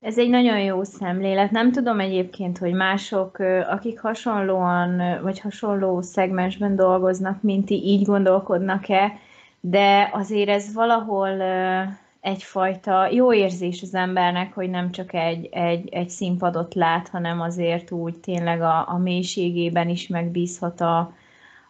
[0.00, 1.50] Ez egy nagyon jó szemlélet.
[1.50, 9.18] Nem tudom egyébként, hogy mások, akik hasonlóan, vagy hasonló szegmensben dolgoznak, mint ti, így gondolkodnak-e,
[9.60, 11.42] de azért ez valahol
[12.20, 17.90] egyfajta jó érzés az embernek, hogy nem csak egy, egy, egy színpadot lát, hanem azért
[17.90, 21.14] úgy tényleg a, a mélységében is megbízhat a,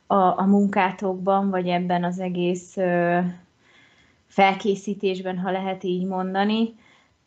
[0.06, 3.18] a, a munkátokban, vagy ebben az egész ö,
[4.26, 6.74] felkészítésben, ha lehet így mondani.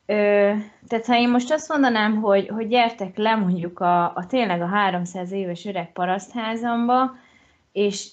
[0.06, 0.54] Ö,
[0.88, 4.68] tehát ha én most azt mondanám, hogy, hogy gyertek le mondjuk a, a tényleg a
[4.68, 7.16] 300 éves öreg parasztházamba,
[7.72, 8.12] és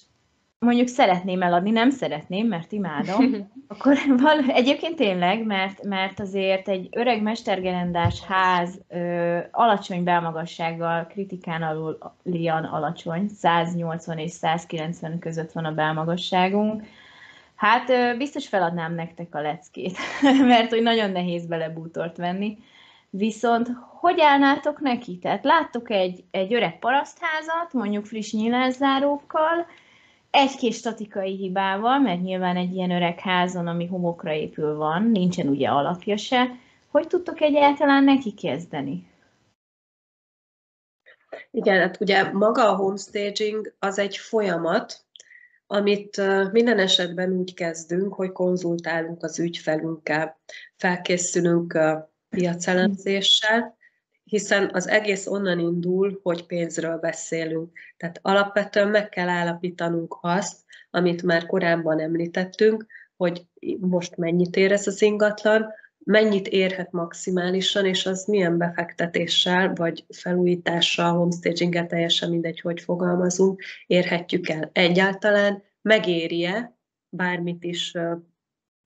[0.59, 3.25] mondjuk szeretném eladni, nem szeretném, mert imádom,
[3.67, 11.61] akkor val- egyébként tényleg, mert, mert azért egy öreg mestergerendás ház ö, alacsony belmagassággal, kritikán
[11.61, 16.83] alul lian alacsony, 180 és 190 között van a belmagasságunk,
[17.55, 19.97] hát ö, biztos feladnám nektek a leckét,
[20.47, 22.57] mert hogy nagyon nehéz bele bútort venni.
[23.09, 25.17] Viszont hogy állnátok neki?
[25.17, 29.65] Tehát láttok egy, egy öreg parasztházat, mondjuk friss nyilászárókkal,
[30.35, 35.69] egy-két statikai hibával, mert nyilván egy ilyen öreg házon, ami homokra épül van, nincsen ugye
[35.69, 36.51] alapja se,
[36.91, 39.07] hogy tudtok egyáltalán neki kezdeni?
[41.51, 45.05] Igen, hát ugye maga a homestaging az egy folyamat,
[45.67, 46.21] amit
[46.51, 50.39] minden esetben úgy kezdünk, hogy konzultálunk az ügyfelünkkel,
[50.75, 51.79] felkészülünk
[52.29, 53.77] piacelemzéssel,
[54.25, 57.71] hiszen az egész onnan indul, hogy pénzről beszélünk.
[57.97, 60.57] Tehát alapvetően meg kell állapítanunk azt,
[60.91, 62.85] amit már korábban említettünk,
[63.17, 63.45] hogy
[63.79, 71.13] most mennyit ér ez az ingatlan, mennyit érhet maximálisan, és az milyen befektetéssel, vagy felújítással,
[71.13, 74.69] homestaginggel, teljesen mindegy, hogy fogalmazunk, érhetjük el.
[74.73, 76.77] Egyáltalán megéri-e
[77.09, 77.93] bármit is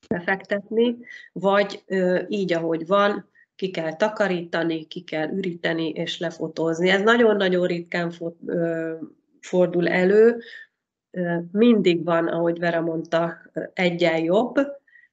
[0.08, 0.98] befektetni,
[1.32, 1.84] vagy
[2.28, 3.29] így, ahogy van,
[3.60, 6.90] ki kell takarítani, ki kell üríteni és lefotózni.
[6.90, 8.14] Ez nagyon-nagyon ritkán
[9.40, 10.42] fordul elő,
[11.52, 13.38] mindig van, ahogy Vera mondta,
[13.74, 14.56] egyen jobb,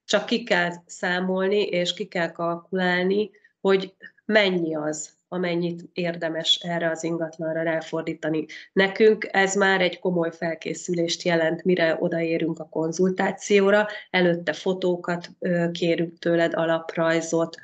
[0.04, 3.30] csak ki kell számolni és ki kell kalkulálni,
[3.60, 8.46] hogy mennyi az, amennyit érdemes erre az ingatlanra ráfordítani.
[8.72, 13.86] Nekünk ez már egy komoly felkészülést jelent, mire odaérünk a konzultációra.
[14.10, 15.30] Előtte fotókat
[15.72, 17.56] kérünk tőled, alaprajzot,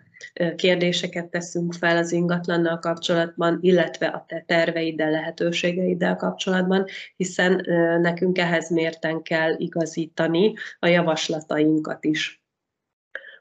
[0.56, 7.64] kérdéseket teszünk fel az ingatlannal kapcsolatban, illetve a te terveiddel, lehetőségeiddel kapcsolatban, hiszen
[8.00, 12.42] nekünk ehhez mérten kell igazítani a javaslatainkat is.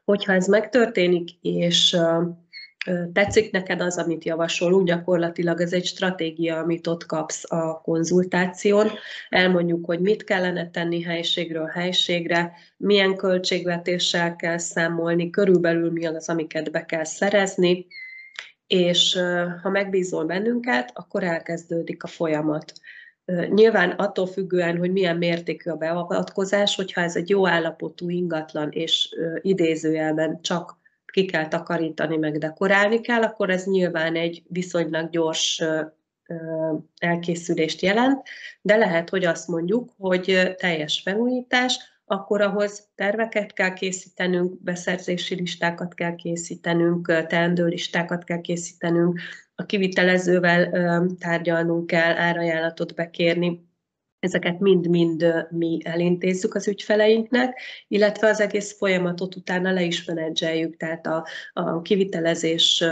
[0.05, 1.97] Hogyha ez megtörténik, és
[3.13, 8.89] tetszik neked az, amit javasolunk, gyakorlatilag ez egy stratégia, amit ott kapsz a konzultáción.
[9.29, 16.71] Elmondjuk, hogy mit kellene tenni helységről helységre, milyen költségvetéssel kell számolni, körülbelül mi az, amiket
[16.71, 17.87] be kell szerezni,
[18.67, 19.19] és
[19.61, 22.73] ha megbízol bennünket, akkor elkezdődik a folyamat.
[23.49, 29.15] Nyilván attól függően, hogy milyen mértékű a beavatkozás, hogyha ez egy jó állapotú ingatlan, és
[29.41, 30.79] idézőjelben csak
[31.11, 35.63] ki kell takarítani, meg dekorálni kell, akkor ez nyilván egy viszonylag gyors
[36.97, 38.27] elkészülést jelent,
[38.61, 45.93] de lehet, hogy azt mondjuk, hogy teljes felújítás, akkor ahhoz terveket kell készítenünk, beszerzési listákat
[45.93, 49.19] kell készítenünk, teendőlistákat kell készítenünk,
[49.55, 50.69] a kivitelezővel
[51.19, 53.70] tárgyalnunk kell, árajánlatot bekérni,
[54.21, 61.07] Ezeket mind-mind mi elintézzük az ügyfeleinknek, illetve az egész folyamatot utána le is menedzseljük, tehát
[61.07, 62.83] a, a kivitelezés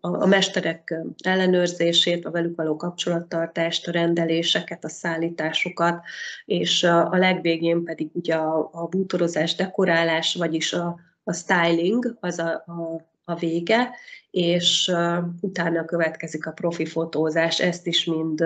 [0.00, 6.04] a mesterek ellenőrzését, a velük való kapcsolattartást, a rendeléseket, a szállításokat,
[6.44, 13.06] és a legvégén pedig ugye a, bútorozás, dekorálás, vagyis a, a styling, az a, a,
[13.24, 13.90] a vége,
[14.30, 14.92] és
[15.40, 18.44] utána következik a profi fotózás, ezt is mind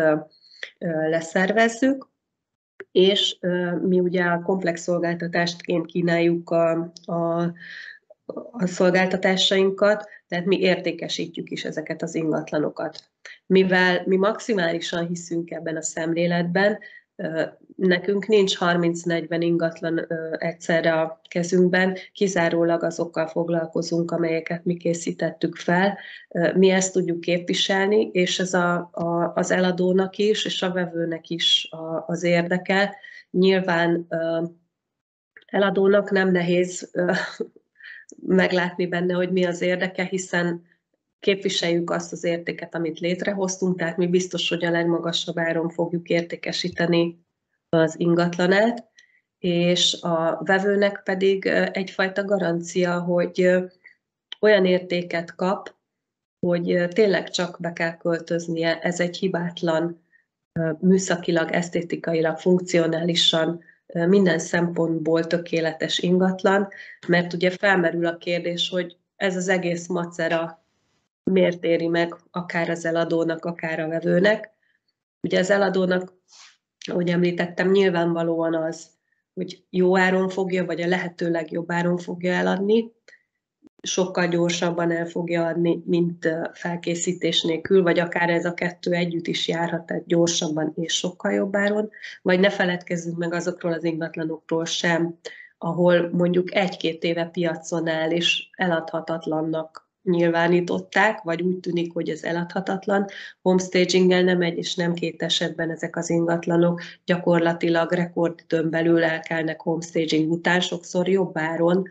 [1.08, 2.08] leszervezzük,
[2.92, 3.38] és
[3.82, 7.42] mi ugye a komplex szolgáltatástként kínáljuk a, a,
[8.50, 13.10] a szolgáltatásainkat, tehát mi értékesítjük is ezeket az ingatlanokat.
[13.46, 16.78] Mivel mi maximálisan hiszünk ebben a szemléletben,
[17.76, 20.06] Nekünk nincs 30-40 ingatlan
[20.38, 25.98] egyszerre a kezünkben, kizárólag azokkal foglalkozunk, amelyeket mi készítettük fel.
[26.54, 31.68] Mi ezt tudjuk képviselni, és ez a, a, az eladónak is, és a vevőnek is
[31.70, 32.96] a, az érdeke.
[33.30, 34.06] Nyilván
[35.46, 36.90] eladónak nem nehéz
[38.26, 40.68] meglátni benne, hogy mi az érdeke, hiszen
[41.20, 47.24] képviseljük azt az értéket, amit létrehoztunk, tehát mi biztos, hogy a legmagasabb áron fogjuk értékesíteni
[47.68, 48.88] az ingatlanát,
[49.38, 53.50] és a vevőnek pedig egyfajta garancia, hogy
[54.40, 55.74] olyan értéket kap,
[56.46, 60.02] hogy tényleg csak be kell költöznie, ez egy hibátlan,
[60.78, 66.68] műszakilag, esztétikailag, funkcionálisan minden szempontból tökéletes ingatlan,
[67.06, 70.59] mert ugye felmerül a kérdés, hogy ez az egész macera
[71.30, 74.50] miért éri meg akár az eladónak, akár a vevőnek.
[75.20, 76.12] Ugye az eladónak,
[76.86, 78.90] ahogy említettem, nyilvánvalóan az,
[79.34, 82.92] hogy jó áron fogja, vagy a lehető legjobb áron fogja eladni,
[83.82, 89.48] sokkal gyorsabban el fogja adni, mint felkészítés nélkül, vagy akár ez a kettő együtt is
[89.48, 91.90] járhat, tehát gyorsabban és sokkal jobb áron,
[92.22, 95.18] vagy ne feledkezzünk meg azokról az ingatlanokról sem,
[95.58, 103.06] ahol mondjuk egy-két éve piacon áll, és eladhatatlannak nyilvánították, vagy úgy tűnik, hogy ez eladhatatlan.
[103.42, 110.30] Homestaginggel nem egy és nem két esetben ezek az ingatlanok gyakorlatilag rekordidőn belül elkelnek homestaging
[110.30, 111.88] után, sokszor jobb áron,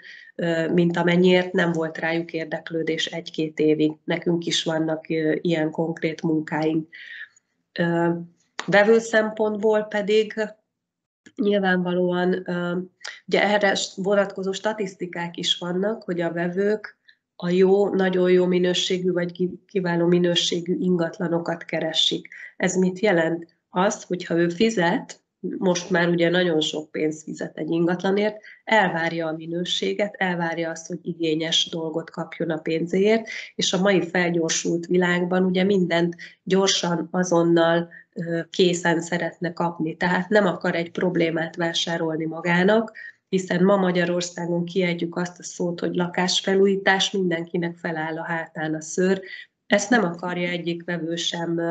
[0.74, 3.92] mint amennyiért nem volt rájuk érdeklődés egy-két évig.
[4.04, 5.06] Nekünk is vannak
[5.42, 6.88] ilyen konkrét munkáink.
[8.66, 10.34] Vevő szempontból pedig
[11.36, 12.48] nyilvánvalóan,
[13.28, 16.99] ugye erre vonatkozó statisztikák is vannak, hogy a vevők
[17.42, 22.28] a jó, nagyon jó minőségű vagy kiváló minőségű ingatlanokat keresik.
[22.58, 23.58] Ez mit jelent?
[23.70, 25.22] Azt, hogyha ő fizet,
[25.58, 31.00] most már ugye nagyon sok pénzt fizet egy ingatlanért, elvárja a minőséget, elvárja azt, hogy
[31.02, 37.90] igényes dolgot kapjon a pénzéért, és a mai felgyorsult világban ugye mindent gyorsan, azonnal
[38.50, 39.96] készen szeretne kapni.
[39.96, 42.92] Tehát nem akar egy problémát vásárolni magának,
[43.30, 49.22] hiszen ma Magyarországon kiadjuk azt a szót, hogy lakásfelújítás, mindenkinek feláll a hátán a szőr.
[49.68, 51.62] Ezt nem akarja egyik vevő sem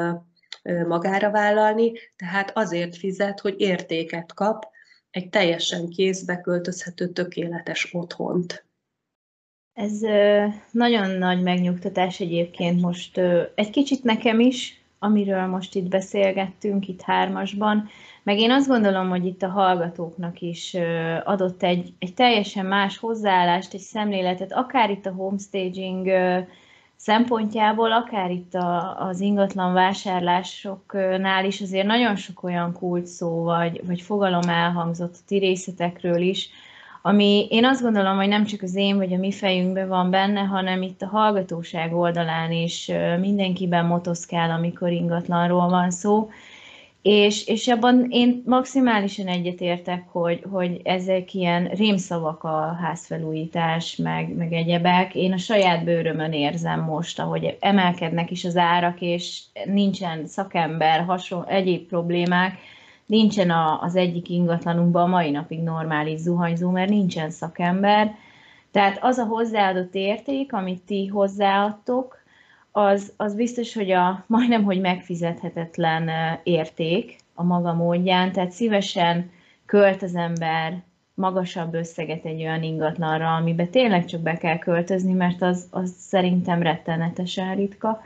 [0.87, 4.67] magára vállalni, tehát azért fizet, hogy értéket kap,
[5.11, 8.67] egy teljesen kézbe költözhető tökéletes otthont.
[9.73, 10.01] Ez
[10.71, 13.19] nagyon nagy megnyugtatás egyébként most
[13.55, 17.89] egy kicsit nekem is, amiről most itt beszélgettünk, itt hármasban,
[18.23, 20.77] meg én azt gondolom, hogy itt a hallgatóknak is
[21.25, 26.11] adott egy, egy teljesen más hozzáállást, egy szemléletet, akár itt a homestaging
[26.97, 33.81] szempontjából, akár itt a, az ingatlan vásárlásoknál is azért nagyon sok olyan kult szó vagy,
[33.87, 36.51] vagy fogalom elhangzott a ti részletekről is,
[37.03, 40.41] ami én azt gondolom, hogy nem csak az én vagy a mi fejünkben van benne,
[40.41, 42.91] hanem itt a hallgatóság oldalán is
[43.21, 46.31] mindenkiben motoszkál, amikor ingatlanról van szó,
[47.03, 54.53] és, és abban én maximálisan egyetértek, hogy, hogy ezek ilyen rémszavak a házfelújítás, meg, meg
[54.53, 55.15] egyebek.
[55.15, 61.45] Én a saját bőrömön érzem most, ahogy emelkednek is az árak, és nincsen szakember, hasonló,
[61.49, 62.59] egyéb problémák,
[63.09, 68.15] nincsen a, az egyik ingatlanunkban a mai napig normális zuhanyzó, mert nincsen szakember.
[68.71, 72.17] Tehát az a hozzáadott érték, amit ti hozzáadtok,
[72.73, 76.11] az, az biztos, hogy a majdnem, hogy megfizethetetlen
[76.43, 79.31] érték a maga módján, tehát szívesen
[79.67, 80.83] költ az ember
[81.15, 86.63] magasabb összeget egy olyan ingatlanra, amibe tényleg csak be kell költözni, mert az, az szerintem
[86.63, 88.03] rettenetesen ritka.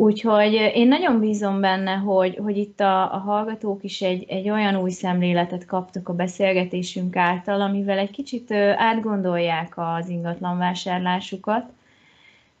[0.00, 4.76] Úgyhogy én nagyon bízom benne, hogy, hogy itt a, a hallgatók is egy, egy olyan
[4.76, 11.72] új szemléletet kaptak a beszélgetésünk által, amivel egy kicsit átgondolják az ingatlan vásárlásukat,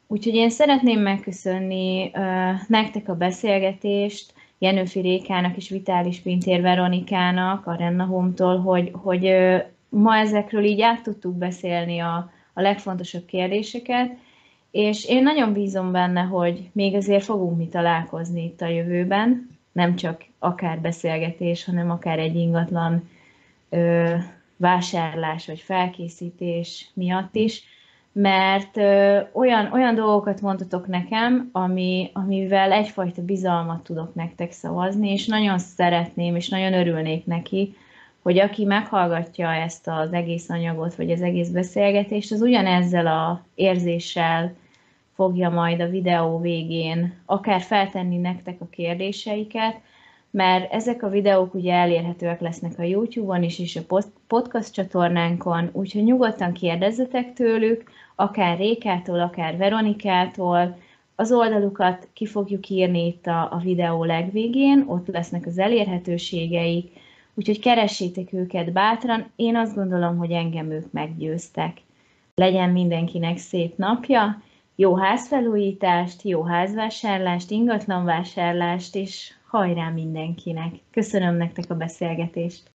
[0.06, 7.74] Úgyhogy én szeretném megköszönni uh, nektek a beszélgetést, Jenőfi Rékának és Vitális Pintér Veronikának a
[7.74, 14.16] Renna Home-tól, hogy, hogy uh, ma ezekről így át tudtuk beszélni a, a legfontosabb kérdéseket,
[14.70, 19.96] és én nagyon bízom benne, hogy még azért fogunk mi találkozni itt a jövőben, nem
[19.96, 23.08] csak akár beszélgetés, hanem akár egy ingatlan
[23.68, 24.14] ö,
[24.56, 27.64] vásárlás vagy felkészítés miatt is
[28.12, 35.26] mert ö, olyan, olyan dolgokat mondtatok nekem, ami, amivel egyfajta bizalmat tudok nektek szavazni, és
[35.26, 37.74] nagyon szeretném, és nagyon örülnék neki,
[38.22, 44.54] hogy aki meghallgatja ezt az egész anyagot, vagy az egész beszélgetést, az ugyanezzel a érzéssel
[45.14, 49.80] fogja majd a videó végén akár feltenni nektek a kérdéseiket,
[50.30, 56.04] mert ezek a videók ugye elérhetőek lesznek a YouTube-on is, és a podcast csatornánkon, úgyhogy
[56.04, 60.78] nyugodtan kérdezzetek tőlük, akár Rékától, akár Veronikától,
[61.14, 66.92] az oldalukat ki fogjuk írni itt a, a videó legvégén, ott lesznek az elérhetőségeik,
[67.40, 71.80] úgyhogy keressétek őket bátran, én azt gondolom, hogy engem ők meggyőztek.
[72.34, 74.42] Legyen mindenkinek szép napja,
[74.74, 80.74] jó házfelújítást, jó házvásárlást, ingatlanvásárlást, és hajrá mindenkinek!
[80.90, 82.69] Köszönöm nektek a beszélgetést!